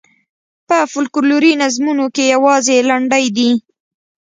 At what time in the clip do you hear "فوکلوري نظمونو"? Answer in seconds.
0.91-2.05